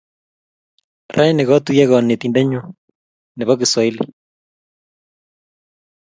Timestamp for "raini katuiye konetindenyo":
1.15-2.61